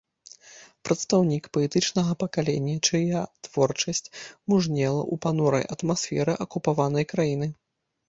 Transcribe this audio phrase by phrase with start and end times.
[0.87, 3.19] Прадстаўнік паэтычнага пакалення, чыя
[3.49, 4.03] творчасць
[4.49, 7.47] мужнела ў панурай атмасферы акупаванай краіны.